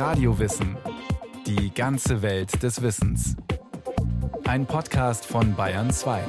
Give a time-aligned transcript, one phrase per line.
[0.00, 0.78] Radiowissen.
[1.46, 3.36] Die ganze Welt des Wissens.
[4.44, 6.24] Ein Podcast von Bayern 2.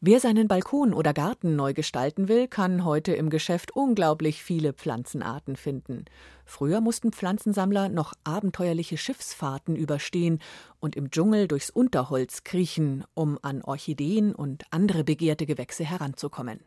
[0.00, 5.56] Wer seinen Balkon oder Garten neu gestalten will, kann heute im Geschäft unglaublich viele Pflanzenarten
[5.56, 6.04] finden.
[6.44, 10.38] Früher mussten Pflanzensammler noch abenteuerliche Schiffsfahrten überstehen
[10.78, 16.60] und im Dschungel durchs Unterholz kriechen, um an Orchideen und andere begehrte Gewächse heranzukommen.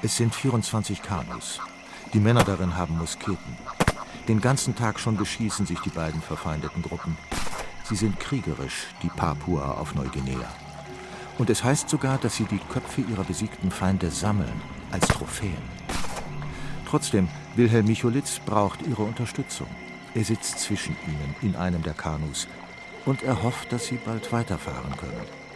[0.00, 1.60] Es sind 24 Kanus.
[2.12, 3.58] Die Männer darin haben Musketen.
[4.28, 7.16] Den ganzen Tag schon beschießen sich die beiden verfeindeten Gruppen.
[7.82, 10.48] Sie sind kriegerisch, die Papua auf Neuguinea.
[11.36, 14.60] Und es heißt sogar, dass sie die Köpfe ihrer besiegten Feinde sammeln,
[14.92, 15.56] als Trophäen.
[16.88, 19.66] Trotzdem, Wilhelm Micholitz braucht ihre Unterstützung.
[20.14, 22.46] Er sitzt zwischen ihnen in einem der Kanus
[23.04, 25.47] und er hofft, dass sie bald weiterfahren können.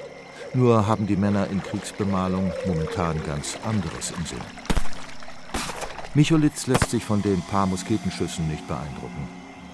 [0.55, 4.41] Nur haben die Männer in Kriegsbemalung momentan ganz anderes im Sinn.
[6.13, 9.29] Micholitz lässt sich von den paar Musketenschüssen nicht beeindrucken.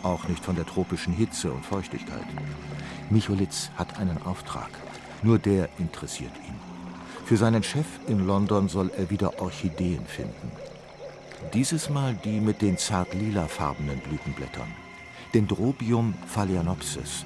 [0.04, 2.26] Auch nicht von der tropischen Hitze und Feuchtigkeit.
[3.10, 4.70] Micholitz hat einen Auftrag.
[5.24, 6.54] Nur der interessiert ihn.
[7.24, 10.52] Für seinen Chef in London soll er wieder Orchideen finden.
[11.54, 14.72] Dieses Mal die mit den zart lilafarbenen Blütenblättern.
[15.34, 17.24] Dendrobium phalaenopsis,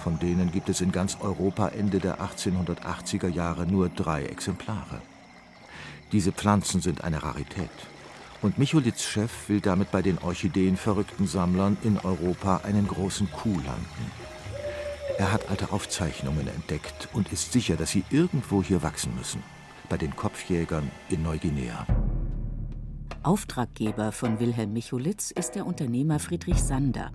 [0.00, 5.00] von denen gibt es in ganz Europa Ende der 1880er Jahre nur drei Exemplare.
[6.12, 7.70] Diese Pflanzen sind eine Rarität.
[8.42, 14.10] Und Micholits Chef will damit bei den orchideenverrückten Sammlern in Europa einen großen Coup landen.
[15.18, 19.42] Er hat alte Aufzeichnungen entdeckt und ist sicher, dass sie irgendwo hier wachsen müssen.
[19.90, 21.86] Bei den Kopfjägern in Neuguinea.
[23.22, 27.12] Auftraggeber von Wilhelm Micholitz ist der Unternehmer Friedrich Sander.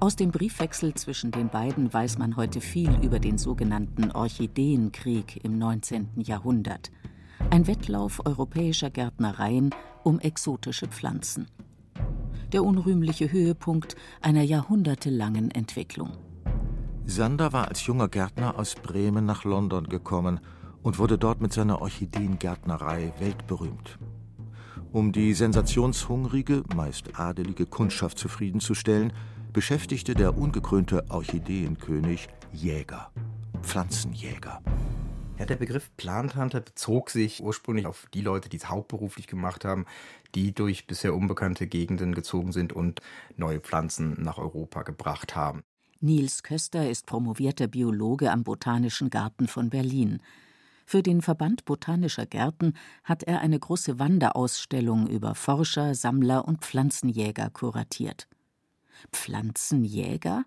[0.00, 5.58] Aus dem Briefwechsel zwischen den beiden weiß man heute viel über den sogenannten Orchideenkrieg im
[5.58, 6.10] 19.
[6.18, 6.92] Jahrhundert.
[7.50, 11.48] Ein Wettlauf europäischer Gärtnereien um exotische Pflanzen.
[12.52, 16.12] Der unrühmliche Höhepunkt einer jahrhundertelangen Entwicklung.
[17.04, 20.38] Sander war als junger Gärtner aus Bremen nach London gekommen
[20.80, 23.98] und wurde dort mit seiner Orchideengärtnerei weltberühmt.
[24.92, 29.12] Um die sensationshungrige, meist adelige Kundschaft zufriedenzustellen,
[29.58, 33.10] beschäftigte der ungekrönte Orchideenkönig Jäger,
[33.60, 34.62] Pflanzenjäger.
[35.36, 39.84] Ja, der Begriff Planthunter bezog sich ursprünglich auf die Leute, die es hauptberuflich gemacht haben,
[40.36, 43.00] die durch bisher unbekannte Gegenden gezogen sind und
[43.36, 45.64] neue Pflanzen nach Europa gebracht haben.
[45.98, 50.22] Niels Köster ist promovierter Biologe am Botanischen Garten von Berlin.
[50.86, 57.50] Für den Verband Botanischer Gärten hat er eine große Wanderausstellung über Forscher, Sammler und Pflanzenjäger
[57.50, 58.28] kuratiert.
[59.12, 60.44] Pflanzenjäger?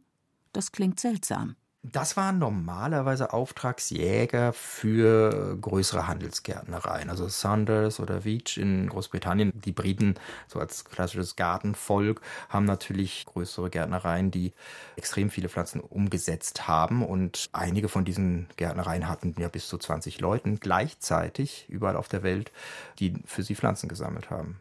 [0.53, 1.55] Das klingt seltsam.
[1.83, 7.09] Das waren normalerweise Auftragsjäger für größere Handelsgärtnereien.
[7.09, 9.51] Also Saunders oder Veach in Großbritannien.
[9.65, 10.13] Die Briten,
[10.47, 14.53] so als klassisches Gartenvolk, haben natürlich größere Gärtnereien, die
[14.95, 17.03] extrem viele Pflanzen umgesetzt haben.
[17.03, 22.21] Und einige von diesen Gärtnereien hatten ja bis zu 20 Leuten gleichzeitig überall auf der
[22.21, 22.51] Welt,
[22.99, 24.59] die für sie Pflanzen gesammelt haben.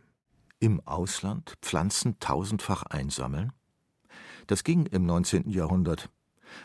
[0.59, 3.53] Im Ausland Pflanzen tausendfach einsammeln?
[4.51, 5.49] Das ging im 19.
[5.49, 6.11] Jahrhundert.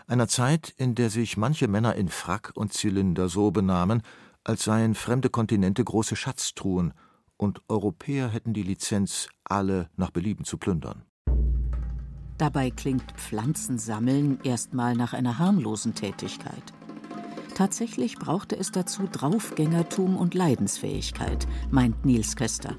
[0.07, 4.01] Einer Zeit, in der sich manche Männer in Frack und Zylinder so benahmen,
[4.44, 6.96] als seien fremde Kontinente große Schatztruhen
[7.38, 11.03] und Europäer hätten die Lizenz, alle nach Belieben zu plündern.
[12.40, 16.73] Dabei klingt Pflanzensammeln erstmal nach einer harmlosen Tätigkeit.
[17.53, 22.75] Tatsächlich brauchte es dazu Draufgängertum und Leidensfähigkeit, meint Niels Köster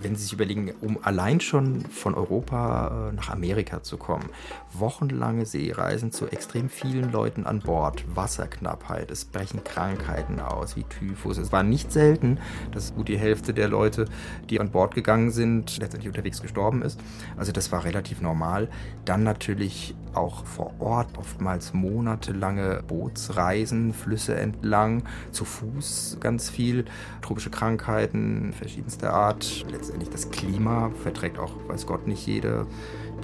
[0.00, 4.30] wenn Sie sich überlegen, um allein schon von Europa äh, nach Amerika zu kommen,
[4.72, 11.38] wochenlange Seereisen zu extrem vielen Leuten an Bord, Wasserknappheit, es brechen Krankheiten aus wie Typhus.
[11.38, 12.38] Es war nicht selten,
[12.72, 14.06] dass gut die Hälfte der Leute,
[14.48, 16.98] die an Bord gegangen sind, letztendlich unterwegs gestorben ist.
[17.36, 18.68] Also das war relativ normal.
[19.04, 26.84] Dann natürlich auch vor Ort, oftmals monatelange Bootsreisen, Flüsse entlang, zu Fuß ganz viel,
[27.22, 32.66] tropische Krankheiten verschiedenster Art, letztendlich das Klima verträgt auch, weiß Gott, nicht jeder,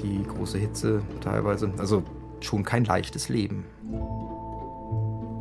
[0.02, 1.72] die große Hitze teilweise.
[1.78, 2.02] Also
[2.40, 3.64] schon kein leichtes Leben.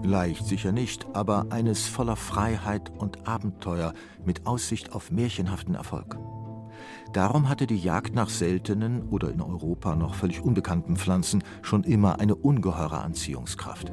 [0.04, 3.94] Leicht sicher nicht, aber eines voller Freiheit und Abenteuer
[4.24, 6.18] mit Aussicht auf märchenhaften Erfolg.
[7.14, 12.20] Darum hatte die Jagd nach seltenen oder in Europa noch völlig unbekannten Pflanzen schon immer
[12.20, 13.92] eine ungeheure Anziehungskraft.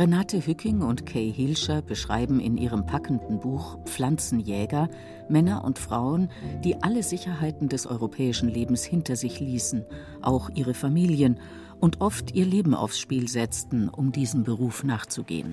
[0.00, 4.88] Renate Hücking und Kay Hilscher beschreiben in ihrem packenden Buch Pflanzenjäger
[5.28, 6.30] Männer und Frauen,
[6.64, 9.84] die alle Sicherheiten des europäischen Lebens hinter sich ließen,
[10.22, 11.38] auch ihre Familien,
[11.80, 15.52] und oft ihr Leben aufs Spiel setzten, um diesem Beruf nachzugehen.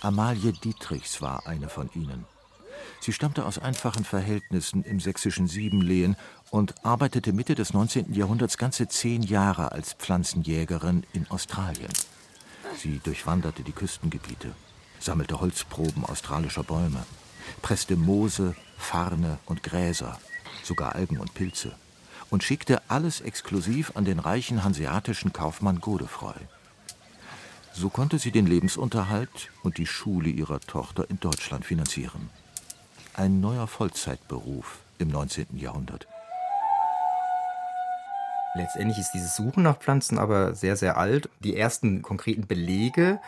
[0.00, 2.24] Amalie Dietrichs war eine von ihnen.
[2.98, 6.16] Sie stammte aus einfachen Verhältnissen im sächsischen Siebenlehen
[6.50, 8.14] und arbeitete Mitte des 19.
[8.14, 11.92] Jahrhunderts ganze zehn Jahre als Pflanzenjägerin in Australien.
[12.76, 14.54] Sie durchwanderte die Küstengebiete,
[15.00, 17.04] sammelte Holzproben australischer Bäume,
[17.62, 20.18] presste Moose, Farne und Gräser,
[20.62, 21.72] sogar Algen und Pilze
[22.30, 26.34] und schickte alles exklusiv an den reichen hanseatischen Kaufmann Godefroy.
[27.72, 32.30] So konnte sie den Lebensunterhalt und die Schule ihrer Tochter in Deutschland finanzieren.
[33.14, 35.58] Ein neuer Vollzeitberuf im 19.
[35.58, 36.06] Jahrhundert.
[38.56, 41.28] Letztendlich ist dieses Suchen nach Pflanzen aber sehr, sehr alt.
[41.40, 43.18] Die ersten konkreten Belege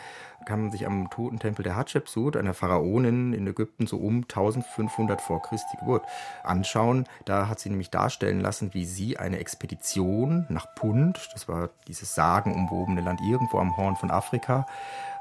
[0.45, 5.41] kann man sich am Totentempel der Hatschepsut, einer Pharaonin in Ägypten, so um 1500 vor
[5.41, 6.05] Christi Geburt
[6.43, 7.05] anschauen.
[7.25, 12.15] Da hat sie nämlich darstellen lassen, wie sie eine Expedition nach Punt, das war dieses
[12.15, 14.65] sagenumwobene Land irgendwo am Horn von Afrika,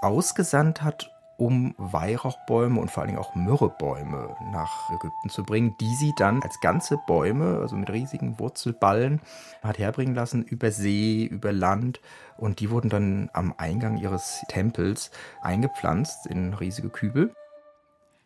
[0.00, 5.94] ausgesandt hat, um Weihrauchbäume und vor allen Dingen auch Myrrhebäume nach Ägypten zu bringen, die
[5.94, 9.20] sie dann als ganze Bäume, also mit riesigen Wurzelballen,
[9.62, 12.00] hat herbringen lassen über See, über Land.
[12.38, 15.10] Und die wurden dann am Eingang ihres Tempels
[15.42, 17.34] eingepflanzt in riesige Kübel.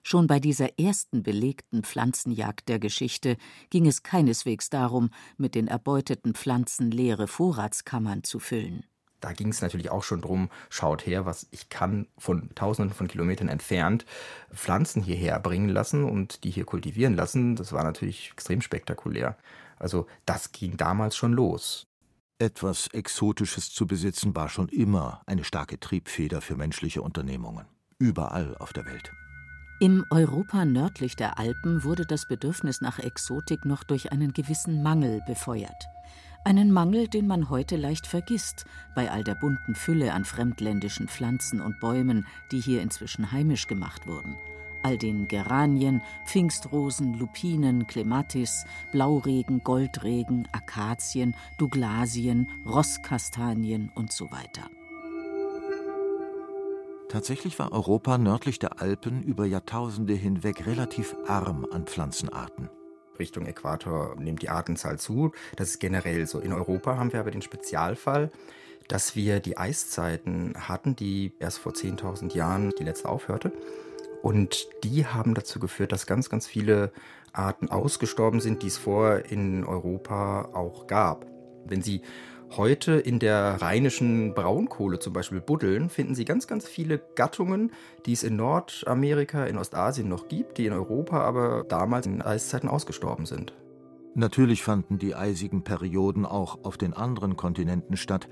[0.03, 3.37] Schon bei dieser ersten belegten Pflanzenjagd der Geschichte
[3.69, 8.85] ging es keineswegs darum, mit den erbeuteten Pflanzen leere Vorratskammern zu füllen
[9.21, 13.09] da ging es natürlich auch schon drum, schaut her, was ich kann von tausenden von
[13.09, 14.07] Kilometern entfernt
[14.53, 17.57] Pflanzen hierher bringen lassen und die hier kultivieren lassen.
[17.57, 19.37] Das war natürlich extrem spektakulär.
[19.79, 21.87] Also das ging damals schon los.
[22.39, 27.67] Etwas Exotisches zu besitzen war schon immer eine starke Triebfeder für menschliche Unternehmungen.
[27.99, 29.13] Überall auf der Welt.
[29.79, 35.23] Im Europa nördlich der Alpen wurde das Bedürfnis nach Exotik noch durch einen gewissen Mangel
[35.27, 35.87] befeuert.
[36.43, 38.65] Einen Mangel, den man heute leicht vergisst,
[38.95, 44.07] bei all der bunten Fülle an fremdländischen Pflanzen und Bäumen, die hier inzwischen heimisch gemacht
[44.07, 44.37] wurden.
[44.83, 54.63] All den Geranien, Pfingstrosen, Lupinen, Clematis, Blauregen, Goldregen, Akazien, Douglasien, Rosskastanien und so weiter.
[57.11, 62.71] Tatsächlich war Europa nördlich der Alpen über Jahrtausende hinweg relativ arm an Pflanzenarten.
[63.21, 65.33] Richtung Äquator nimmt die Artenzahl zu.
[65.55, 66.41] Das ist generell so.
[66.41, 68.33] In Europa haben wir aber den Spezialfall,
[68.89, 73.53] dass wir die Eiszeiten hatten, die erst vor 10.000 Jahren die letzte aufhörte.
[74.23, 76.93] Und die haben dazu geführt, dass ganz, ganz viele
[77.33, 81.27] Arten ausgestorben sind, die es vorher in Europa auch gab.
[81.65, 82.03] Wenn Sie
[82.57, 87.71] Heute in der rheinischen Braunkohle zum Beispiel buddeln, finden Sie ganz, ganz viele Gattungen,
[88.07, 92.69] die es in Nordamerika, in Ostasien noch gibt, die in Europa aber damals in Eiszeiten
[92.69, 93.55] ausgestorben sind.
[94.17, 98.29] Natürlich fanden die eisigen Perioden auch auf den anderen Kontinenten statt,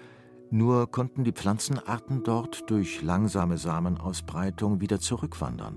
[0.51, 5.77] nur konnten die Pflanzenarten dort durch langsame Samenausbreitung wieder zurückwandern.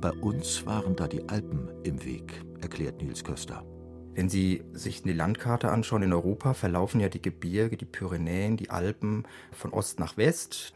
[0.00, 3.64] Bei uns waren da die Alpen im Weg, erklärt Nils Köster.
[4.14, 8.70] Wenn Sie sich die Landkarte anschauen, in Europa verlaufen ja die Gebirge, die Pyrenäen, die
[8.70, 10.74] Alpen von Ost nach West.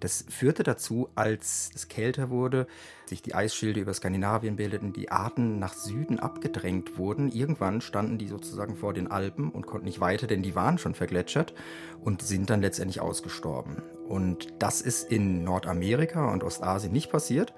[0.00, 2.66] Das führte dazu, als es kälter wurde,
[3.06, 7.30] sich die Eisschilde über Skandinavien bildeten, die Arten nach Süden abgedrängt wurden.
[7.30, 10.96] Irgendwann standen die sozusagen vor den Alpen und konnten nicht weiter, denn die waren schon
[10.96, 11.54] vergletschert
[12.02, 13.82] und sind dann letztendlich ausgestorben.
[14.08, 17.54] Und das ist in Nordamerika und Ostasien nicht passiert.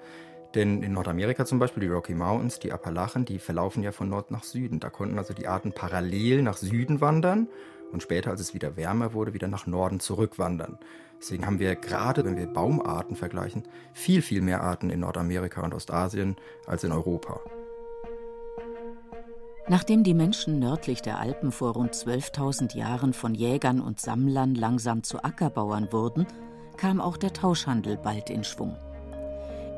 [0.55, 4.31] Denn in Nordamerika zum Beispiel, die Rocky Mountains, die Appalachen, die verlaufen ja von Nord
[4.31, 4.79] nach Süden.
[4.79, 7.49] Da konnten also die Arten parallel nach Süden wandern
[7.91, 10.79] und später, als es wieder wärmer wurde, wieder nach Norden zurückwandern.
[11.19, 15.73] Deswegen haben wir gerade, wenn wir Baumarten vergleichen, viel, viel mehr Arten in Nordamerika und
[15.73, 17.41] Ostasien als in Europa.
[19.67, 25.03] Nachdem die Menschen nördlich der Alpen vor rund 12.000 Jahren von Jägern und Sammlern langsam
[25.03, 26.27] zu Ackerbauern wurden,
[26.77, 28.77] kam auch der Tauschhandel bald in Schwung.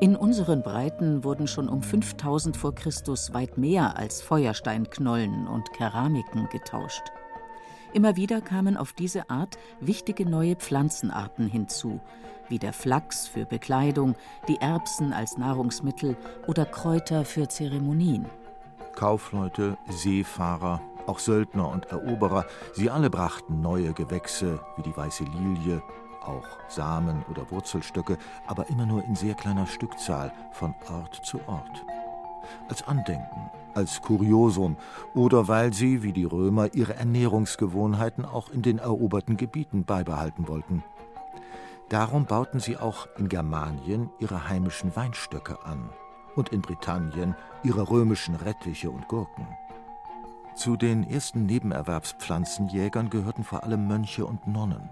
[0.00, 6.48] In unseren Breiten wurden schon um 5000 vor Christus weit mehr als Feuersteinknollen und Keramiken
[6.50, 7.02] getauscht.
[7.92, 12.00] Immer wieder kamen auf diese Art wichtige neue Pflanzenarten hinzu,
[12.48, 14.14] wie der Flachs für Bekleidung,
[14.46, 18.26] die Erbsen als Nahrungsmittel oder Kräuter für Zeremonien.
[18.94, 25.82] Kaufleute, Seefahrer, auch Söldner und Eroberer, sie alle brachten neue Gewächse wie die weiße Lilie,
[26.28, 31.84] auch Samen oder Wurzelstöcke, aber immer nur in sehr kleiner Stückzahl von Ort zu Ort.
[32.68, 34.76] Als Andenken, als Kuriosum
[35.14, 40.82] oder weil sie, wie die Römer, ihre Ernährungsgewohnheiten auch in den eroberten Gebieten beibehalten wollten.
[41.88, 45.88] Darum bauten sie auch in Germanien ihre heimischen Weinstöcke an
[46.36, 49.46] und in Britannien ihre römischen Rettiche und Gurken.
[50.54, 54.90] Zu den ersten Nebenerwerbspflanzenjägern gehörten vor allem Mönche und Nonnen.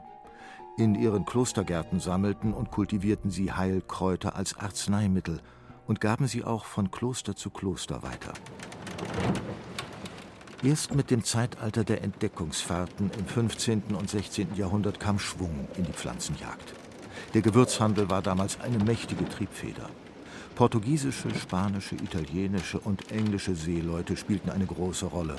[0.79, 5.41] In ihren Klostergärten sammelten und kultivierten sie Heilkräuter als Arzneimittel
[5.87, 8.35] und gaben sie auch von Kloster zu Kloster weiter.
[10.63, 13.85] Erst mit dem Zeitalter der Entdeckungsfahrten im 15.
[13.99, 14.55] und 16.
[14.55, 16.75] Jahrhundert kam Schwung in die Pflanzenjagd.
[17.33, 19.89] Der Gewürzhandel war damals eine mächtige Triebfeder.
[20.57, 25.37] Portugiesische, spanische, italienische und englische Seeleute spielten eine große Rolle.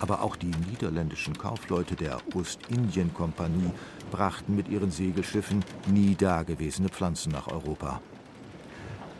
[0.00, 3.70] Aber auch die niederländischen Kaufleute der Ostindien-Kompanie
[4.10, 8.00] brachten mit ihren Segelschiffen nie dagewesene Pflanzen nach Europa.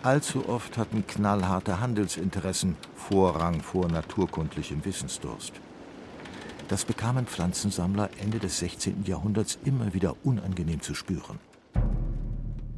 [0.02, 5.54] Allzu oft hatten knallharte Handelsinteressen Vorrang vor naturkundlichem Wissensdurst.
[6.68, 9.04] Das bekamen Pflanzensammler Ende des 16.
[9.04, 11.38] Jahrhunderts immer wieder unangenehm zu spüren.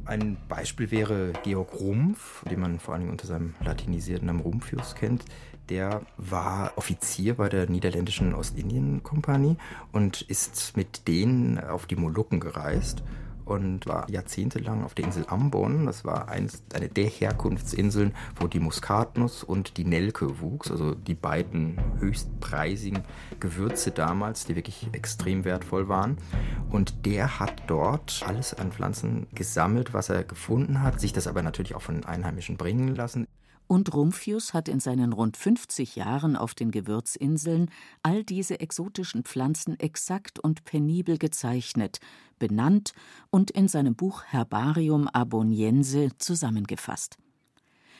[0.09, 5.23] Ein Beispiel wäre Georg Rumpf, den man vor allem unter seinem latinisierten Namen Rumphius kennt.
[5.69, 9.57] Der war Offizier bei der niederländischen Ostindien-Kompanie
[9.91, 13.03] und ist mit denen auf die Molukken gereist
[13.49, 15.85] und war jahrzehntelang auf der Insel Ambon.
[15.85, 21.15] Das war eins, eine der Herkunftsinseln, wo die Muskatnuss und die Nelke wuchs, also die
[21.15, 23.03] beiden höchstpreisigen
[23.39, 26.17] Gewürze damals, die wirklich extrem wertvoll waren.
[26.69, 31.41] Und der hat dort alles an Pflanzen gesammelt, was er gefunden hat, sich das aber
[31.41, 33.27] natürlich auch von Einheimischen bringen lassen.
[33.71, 37.69] Und Rumphius hat in seinen rund 50 Jahren auf den Gewürzinseln
[38.01, 41.99] all diese exotischen Pflanzen exakt und penibel gezeichnet,
[42.39, 42.93] benannt
[43.29, 47.19] und in seinem Buch Herbarium Aboniense zusammengefasst.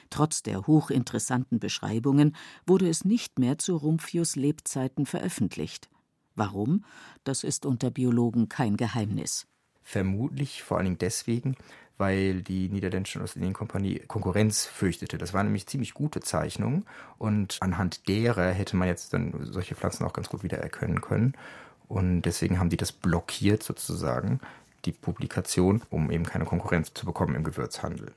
[0.09, 2.35] Trotz der hochinteressanten Beschreibungen
[2.65, 5.88] wurde es nicht mehr zu Rumphius Lebzeiten veröffentlicht.
[6.33, 6.83] Warum?
[7.23, 9.45] Das ist unter Biologen kein Geheimnis.
[9.83, 11.55] Vermutlich vor Dingen deswegen,
[12.00, 15.18] weil die niederländische Ostindien-Kompanie Konkurrenz fürchtete.
[15.18, 16.86] Das waren nämlich ziemlich gute Zeichnungen
[17.18, 21.34] und anhand derer hätte man jetzt dann solche Pflanzen auch ganz gut wiedererkennen können.
[21.88, 24.39] Und deswegen haben die das blockiert sozusagen,
[24.86, 28.13] die Publikation, um eben keine Konkurrenz zu bekommen im Gewürzhandel.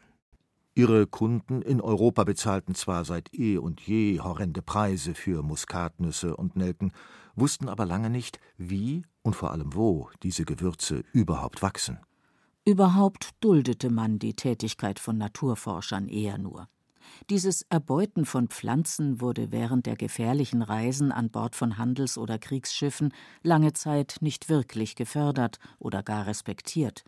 [0.74, 6.56] Ihre Kunden in Europa bezahlten zwar seit eh und je horrende Preise für Muskatnüsse und
[6.56, 6.92] Nelken,
[7.34, 11.98] wussten aber lange nicht, wie und vor allem wo diese Gewürze überhaupt wachsen.
[12.64, 16.68] Überhaupt duldete man die Tätigkeit von Naturforschern eher nur.
[17.28, 23.12] Dieses Erbeuten von Pflanzen wurde während der gefährlichen Reisen an Bord von Handels- oder Kriegsschiffen
[23.42, 27.04] lange Zeit nicht wirklich gefördert oder gar respektiert.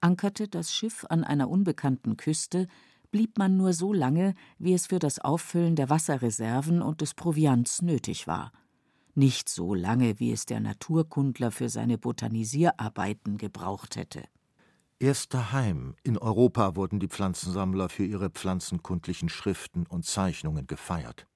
[0.00, 2.68] Ankerte das Schiff an einer unbekannten Küste,
[3.10, 7.82] blieb man nur so lange, wie es für das Auffüllen der Wasserreserven und des Proviants
[7.82, 8.52] nötig war.
[9.16, 14.22] Nicht so lange, wie es der Naturkundler für seine Botanisierarbeiten gebraucht hätte.
[15.00, 21.26] Erst daheim in Europa wurden die Pflanzensammler für ihre pflanzenkundlichen Schriften und Zeichnungen gefeiert.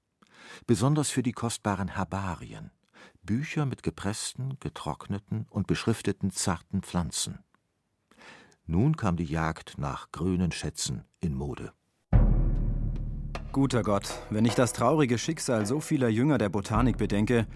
[0.67, 2.71] Besonders für die kostbaren Herbarien,
[3.23, 7.41] Bücher mit gepressten, getrockneten und beschrifteten zarten Pflanzen.
[8.67, 11.73] Nun kam die Jagd nach grünen Schätzen in Mode.
[13.51, 17.47] Guter Gott, wenn ich das traurige Schicksal so vieler Jünger der Botanik bedenke,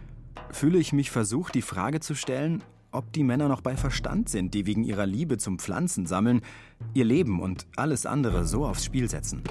[0.50, 2.62] fühle ich mich versucht, die Frage zu stellen,
[2.92, 6.42] ob die Männer noch bei Verstand sind, die wegen ihrer Liebe zum Pflanzensammeln
[6.94, 9.42] ihr Leben und alles andere so aufs Spiel setzen.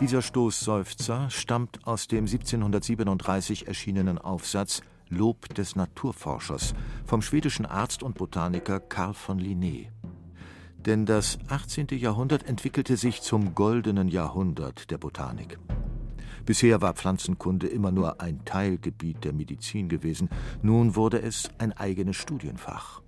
[0.00, 8.16] Dieser Stoßseufzer stammt aus dem 1737 erschienenen Aufsatz Lob des Naturforschers vom schwedischen Arzt und
[8.16, 9.88] Botaniker Karl von Linné.
[10.78, 11.88] Denn das 18.
[11.92, 15.58] Jahrhundert entwickelte sich zum goldenen Jahrhundert der Botanik.
[16.48, 20.30] Bisher war Pflanzenkunde immer nur ein Teilgebiet der Medizin gewesen,
[20.62, 23.02] nun wurde es ein eigenes Studienfach.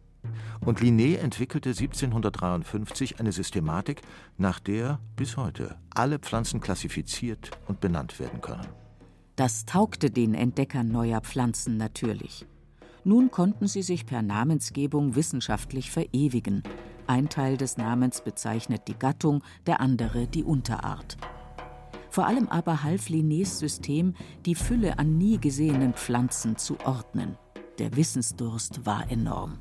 [0.62, 4.02] Und Linné entwickelte 1753 eine Systematik,
[4.36, 8.66] nach der bis heute alle Pflanzen klassifiziert und benannt werden können.
[9.36, 12.44] Das taugte den Entdeckern neuer Pflanzen natürlich.
[13.04, 16.62] Nun konnten sie sich per Namensgebung wissenschaftlich verewigen.
[17.06, 21.16] Ein Teil des Namens bezeichnet die Gattung, der andere die Unterart.
[22.10, 24.14] Vor allem aber half Linnés System,
[24.44, 27.36] die Fülle an nie gesehenen Pflanzen zu ordnen.
[27.78, 29.58] Der Wissensdurst war enorm.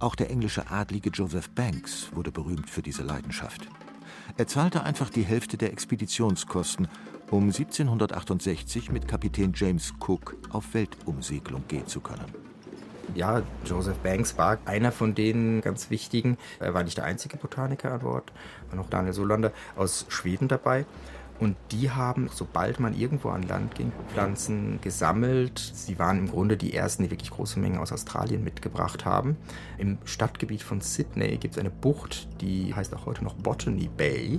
[0.00, 3.68] Auch der englische Adlige Joseph Banks wurde berühmt für diese Leidenschaft.
[4.36, 6.88] Er zahlte einfach die Hälfte der Expeditionskosten,
[7.30, 12.26] um 1768 mit Kapitän James Cook auf Weltumsegelung gehen zu können.
[13.14, 16.38] Ja, Joseph Banks war einer von den ganz wichtigen.
[16.58, 18.32] Er war nicht der einzige Botaniker an Bord,
[18.68, 20.84] war noch Daniel Solander aus Schweden dabei.
[21.40, 25.58] Und die haben, sobald man irgendwo an Land ging, Pflanzen gesammelt.
[25.58, 29.36] Sie waren im Grunde die ersten, die wirklich große Mengen aus Australien mitgebracht haben.
[29.76, 34.38] Im Stadtgebiet von Sydney gibt es eine Bucht, die heißt auch heute noch Botany Bay.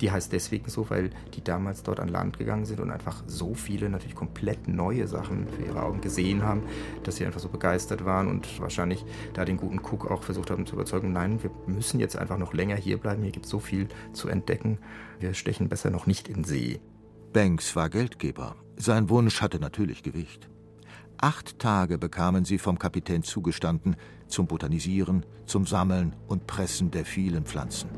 [0.00, 3.54] Die heißt deswegen so, weil die damals dort an Land gegangen sind und einfach so
[3.54, 6.62] viele natürlich komplett neue Sachen für ihre Augen gesehen haben,
[7.02, 10.66] dass sie einfach so begeistert waren und wahrscheinlich da den guten Cook auch versucht haben
[10.66, 13.58] zu überzeugen, nein, wir müssen jetzt einfach noch länger hier bleiben, hier gibt es so
[13.58, 14.78] viel zu entdecken,
[15.18, 16.80] wir stechen besser noch nicht in See.
[17.32, 18.56] Banks war Geldgeber.
[18.76, 20.48] Sein Wunsch hatte natürlich Gewicht.
[21.20, 23.96] Acht Tage bekamen sie vom Kapitän zugestanden
[24.28, 27.88] zum Botanisieren, zum Sammeln und Pressen der vielen Pflanzen.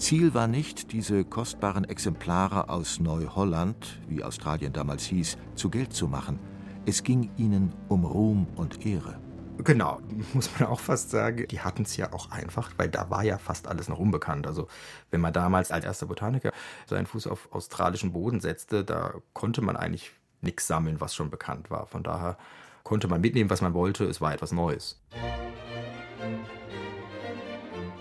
[0.00, 6.08] Ziel war nicht, diese kostbaren Exemplare aus Neu-Holland, wie Australien damals hieß, zu Geld zu
[6.08, 6.38] machen.
[6.86, 9.20] Es ging ihnen um Ruhm und Ehre.
[9.58, 10.00] Genau,
[10.32, 11.46] muss man auch fast sagen.
[11.50, 14.46] Die hatten es ja auch einfach, weil da war ja fast alles noch unbekannt.
[14.46, 14.68] Also
[15.10, 16.50] wenn man damals als erster Botaniker
[16.86, 21.70] seinen Fuß auf australischen Boden setzte, da konnte man eigentlich nichts sammeln, was schon bekannt
[21.70, 21.86] war.
[21.86, 22.38] Von daher
[22.84, 24.06] konnte man mitnehmen, was man wollte.
[24.06, 24.98] Es war etwas Neues.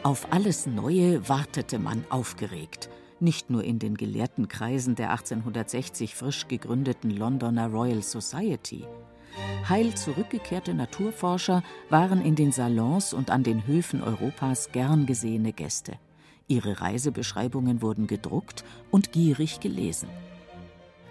[0.02, 2.90] Auf alles Neue wartete man aufgeregt.
[3.20, 8.86] Nicht nur in den gelehrten Kreisen der 1860 frisch gegründeten Londoner Royal Society.
[9.68, 16.00] Heil zurückgekehrte Naturforscher waren in den Salons und an den Höfen Europas gern gesehene Gäste.
[16.48, 20.08] Ihre Reisebeschreibungen wurden gedruckt und gierig gelesen.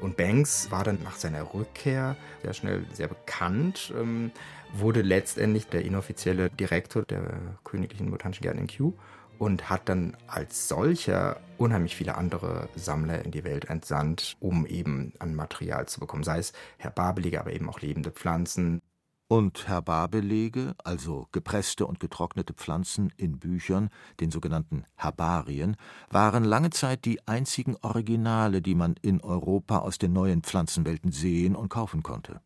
[0.01, 4.31] Und Banks war dann nach seiner Rückkehr sehr schnell sehr bekannt, ähm,
[4.73, 7.23] wurde letztendlich der inoffizielle Direktor der
[7.65, 8.93] Königlichen Botanischen Gärten in Kew
[9.39, 15.13] und hat dann als solcher unheimlich viele andere Sammler in die Welt entsandt, um eben
[15.19, 18.83] an Material zu bekommen, sei es Herbarbelege, aber eben auch lebende Pflanzen,
[19.29, 25.77] und Herbarbelege, also gepresste und getrocknete Pflanzen in Büchern, den sogenannten Herbarien,
[26.11, 31.55] waren lange Zeit die einzigen Originale, die man in Europa aus den neuen Pflanzenwelten sehen
[31.55, 32.41] und kaufen konnte.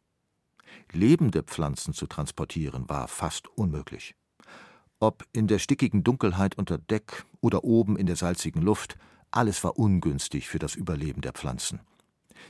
[0.90, 4.16] Lebende Pflanzen zu transportieren war fast unmöglich.
[4.98, 8.96] Ob in der stickigen Dunkelheit unter Deck oder oben in der salzigen Luft,
[9.30, 11.80] alles war ungünstig für das Überleben der Pflanzen.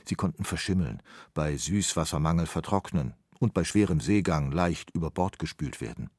[0.05, 1.01] Sie konnten verschimmeln,
[1.33, 6.09] bei Süßwassermangel vertrocknen, und bei schwerem Seegang leicht über Bord gespült werden.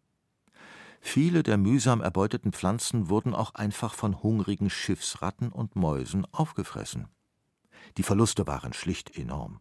[1.01, 7.09] Viele der mühsam erbeuteten Pflanzen wurden auch einfach von hungrigen Schiffsratten und Mäusen aufgefressen.
[7.99, 9.61] Die Verluste waren schlicht enorm.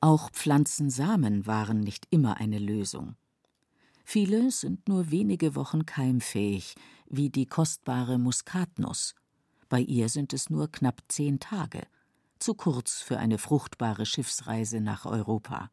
[0.00, 3.16] Auch Pflanzensamen waren nicht immer eine Lösung.
[4.04, 6.74] Viele sind nur wenige Wochen keimfähig,
[7.06, 9.14] wie die kostbare Muskatnuss.
[9.68, 11.86] Bei ihr sind es nur knapp zehn Tage,
[12.38, 15.70] zu kurz für eine fruchtbare Schiffsreise nach Europa.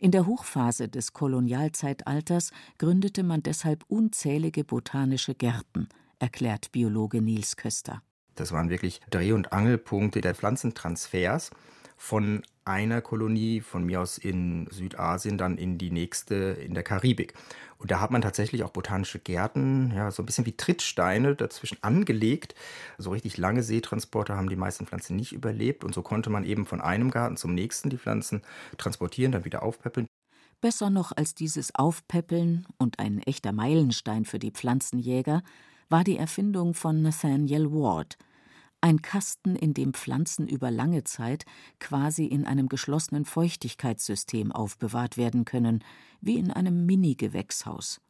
[0.00, 5.88] In der Hochphase des Kolonialzeitalters gründete man deshalb unzählige botanische Gärten,
[6.20, 8.00] erklärt Biologe Niels Köster.
[8.36, 11.50] Das waren wirklich Dreh- und Angelpunkte der Pflanzentransfers
[11.98, 17.34] von einer Kolonie, von mir aus in Südasien, dann in die nächste in der Karibik.
[17.78, 21.78] Und da hat man tatsächlich auch botanische Gärten, ja, so ein bisschen wie Trittsteine dazwischen
[21.82, 22.54] angelegt.
[22.96, 25.84] So richtig lange Seetransporte haben die meisten Pflanzen nicht überlebt.
[25.84, 28.42] Und so konnte man eben von einem Garten zum nächsten die Pflanzen
[28.78, 30.06] transportieren, dann wieder aufpäppeln.
[30.60, 35.42] Besser noch als dieses Aufpäppeln und ein echter Meilenstein für die Pflanzenjäger
[35.88, 38.18] war die Erfindung von Nathaniel Ward,
[38.80, 41.44] ein Kasten, in dem Pflanzen über lange Zeit
[41.80, 45.82] quasi in einem geschlossenen Feuchtigkeitssystem aufbewahrt werden können,
[46.20, 48.00] wie in einem Mini-Gewächshaus.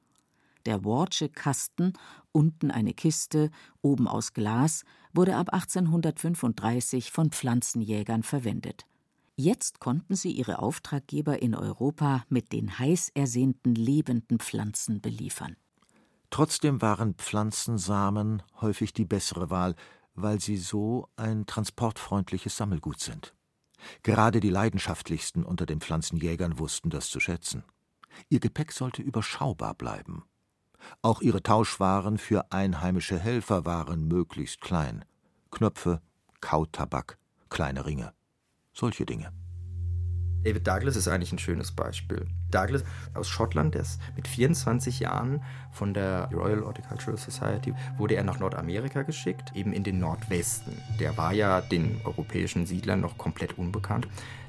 [0.66, 1.94] Der Wardsche Kasten,
[2.32, 3.50] unten eine Kiste,
[3.80, 8.84] oben aus Glas, wurde ab 1835 von Pflanzenjägern verwendet.
[9.36, 15.56] Jetzt konnten sie ihre Auftraggeber in Europa mit den heiß ersehnten lebenden Pflanzen beliefern.
[16.30, 19.76] Trotzdem waren Pflanzensamen häufig die bessere Wahl,
[20.22, 23.34] weil sie so ein transportfreundliches Sammelgut sind.
[24.02, 27.64] Gerade die leidenschaftlichsten unter den Pflanzenjägern wussten das zu schätzen.
[28.28, 30.24] Ihr Gepäck sollte überschaubar bleiben.
[31.02, 35.04] Auch ihre Tauschwaren für einheimische Helfer waren möglichst klein.
[35.50, 36.00] Knöpfe,
[36.40, 38.12] Kautabak, kleine Ringe.
[38.72, 39.32] Solche Dinge.
[40.44, 42.26] David Douglas ist eigentlich ein schönes Beispiel.
[42.50, 48.24] Douglas aus Schottland, der ist mit 24 Jahren von der Royal Horticultural Society, wurde er
[48.24, 50.72] nach Nordamerika geschickt, eben in den Nordwesten.
[51.00, 54.08] Der war ja den europäischen Siedlern noch komplett unbekannt.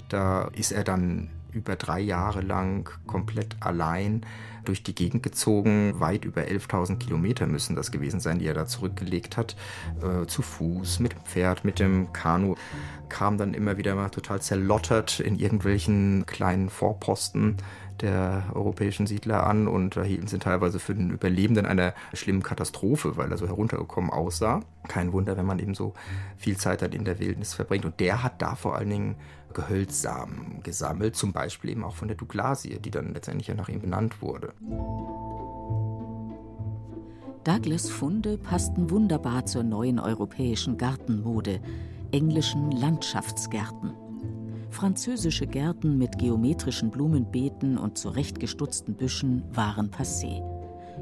[0.09, 4.25] Da ist er dann über drei Jahre lang komplett allein
[4.65, 5.99] durch die Gegend gezogen.
[5.99, 9.55] Weit über 11.000 Kilometer müssen das gewesen sein, die er da zurückgelegt hat.
[10.01, 12.55] Äh, zu Fuß, mit dem Pferd, mit dem Kanu.
[13.09, 17.57] Kam dann immer wieder mal total zerlottert in irgendwelchen kleinen Vorposten
[18.01, 23.31] der europäischen Siedler an und hielten sie teilweise für den Überlebenden einer schlimmen Katastrophe, weil
[23.31, 24.61] er so heruntergekommen aussah.
[24.87, 25.93] Kein Wunder, wenn man eben so
[26.37, 27.85] viel Zeit dann in der Wildnis verbringt.
[27.85, 29.15] Und der hat da vor allen Dingen
[29.53, 33.81] Gehölzsamen gesammelt, zum Beispiel eben auch von der Douglasie, die dann letztendlich ja nach ihm
[33.81, 34.53] benannt wurde.
[37.43, 41.61] Douglas Funde passten wunderbar zur neuen europäischen Gartenmode,
[42.11, 44.08] englischen Landschaftsgärten.
[44.69, 50.41] Französische Gärten mit geometrischen Blumenbeeten und zurechtgestutzten Büschen waren passé.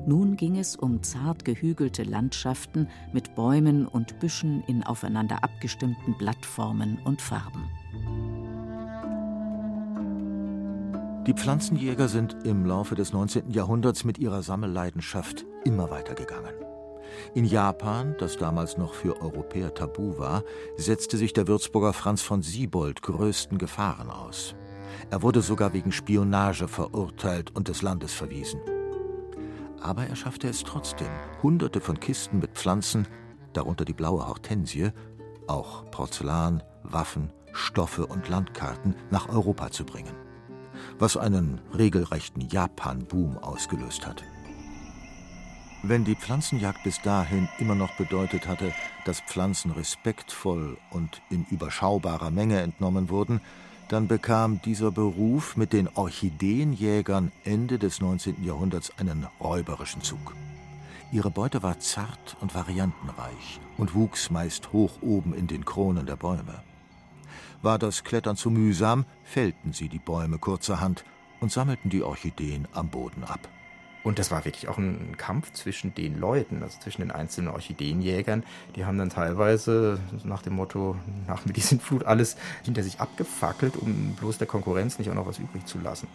[0.06, 6.99] Nun ging es um zart gehügelte Landschaften mit Bäumen und Büschen in aufeinander abgestimmten Blattformen
[7.03, 7.65] und Farben.
[11.27, 13.51] Die Pflanzenjäger sind im Laufe des 19.
[13.51, 16.53] Jahrhunderts mit ihrer Sammelleidenschaft immer weitergegangen.
[17.34, 20.43] In Japan, das damals noch für Europäer tabu war,
[20.76, 24.56] setzte sich der Würzburger Franz von Siebold größten Gefahren aus.
[25.10, 28.60] Er wurde sogar wegen Spionage verurteilt und des Landes verwiesen.
[29.82, 31.10] Aber er schaffte es trotzdem,
[31.43, 33.08] hunderte von Kisten mit Pflanzen,
[33.54, 34.91] darunter die blaue Hortensie,
[35.48, 40.15] auch Porzellan, Waffen, Stoffe und Landkarten nach Europa zu bringen.
[41.00, 44.24] Was einen regelrechten Japan-Boom ausgelöst hat.
[45.84, 48.74] Wenn die Pflanzenjagd bis dahin immer noch bedeutet hatte,
[49.06, 53.42] dass Pflanzen respektvoll und in überschaubarer Menge entnommen wurden,
[53.88, 58.44] dann bekam dieser Beruf mit den Orchideenjägern Ende des 19.
[58.44, 60.36] Jahrhunderts einen räuberischen Zug.
[61.12, 66.18] Ihre Beute war zart und variantenreich und wuchs meist hoch oben in den Kronen der
[66.18, 66.63] Bäume.
[67.62, 71.06] War das Klettern zu mühsam, fällten sie die Bäume kurzerhand
[71.40, 73.48] und sammelten die Orchideen am Boden ab.
[74.08, 78.46] Und das war wirklich auch ein Kampf zwischen den Leuten, also zwischen den einzelnen Orchideenjägern.
[78.78, 80.96] Die haben dann teilweise nach dem Motto,
[81.28, 85.65] nach Medizinflut alles hinter sich abgefackelt, um bloß der Konkurrenz nicht auch noch was übrig
[85.65, 86.08] zu lassen.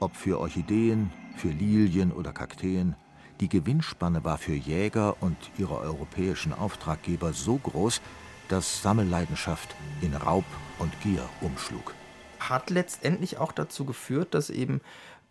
[0.00, 2.96] Ob für Orchideen, für Lilien oder Kakteen,
[3.38, 8.00] die Gewinnspanne war für Jäger und ihre europäischen Auftraggeber so groß,
[8.48, 10.44] dass Sammelleidenschaft in Raub
[10.80, 11.94] und Gier umschlug.
[12.40, 14.80] Hat letztendlich auch dazu geführt, dass eben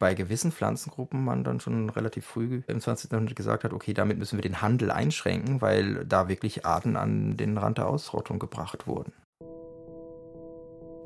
[0.03, 3.09] bei gewissen Pflanzengruppen man dann schon relativ früh im 20.
[3.09, 7.37] Jahrhundert gesagt hat, okay, damit müssen wir den Handel einschränken, weil da wirklich Arten an
[7.37, 9.13] den Rand der Ausrottung gebracht wurden.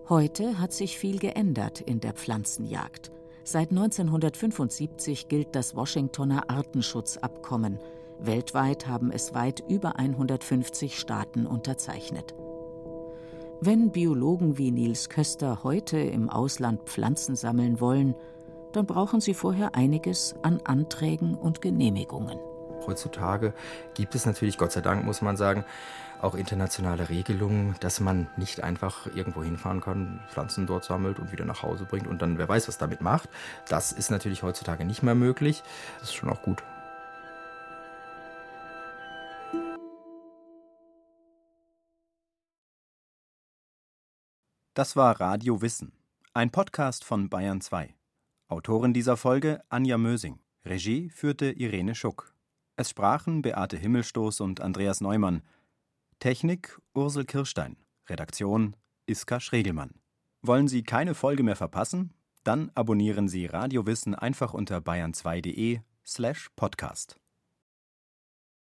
[0.10, 3.12] Heute hat sich viel geändert in der Pflanzenjagd.
[3.44, 7.78] Seit 1975 gilt das Washingtoner Artenschutzabkommen.
[8.20, 12.34] Weltweit haben es weit über 150 Staaten unterzeichnet.
[13.62, 18.16] Wenn Biologen wie Niels Köster heute im Ausland Pflanzen sammeln wollen,
[18.78, 22.38] dann brauchen sie vorher einiges an Anträgen und Genehmigungen.
[22.86, 23.56] Heutzutage
[23.96, 25.66] gibt es natürlich, Gott sei Dank muss man sagen,
[26.22, 31.44] auch internationale Regelungen, dass man nicht einfach irgendwo hinfahren kann, Pflanzen dort sammelt und wieder
[31.44, 33.30] nach Hause bringt und dann wer weiß, was damit macht.
[33.68, 35.64] Das ist natürlich heutzutage nicht mehr möglich.
[36.00, 36.64] Das ist schon auch gut.
[44.76, 45.94] Das war Radio Wissen,
[46.36, 47.98] ein Podcast von Bayern 2.
[48.50, 50.40] Autorin dieser Folge Anja Mösing.
[50.66, 52.34] Regie führte Irene Schuck.
[52.78, 55.42] Es sprachen Beate Himmelstoß und Andreas Neumann.
[56.20, 57.76] Technik Ursel Kirstein.
[58.08, 59.96] Redaktion Iska Schregelmann.
[60.42, 62.14] Wollen Sie keine Folge mehr verpassen?
[62.46, 67.18] Dann abonnieren Sie Radio Wissen einfach unter bayern2.de slash podcast.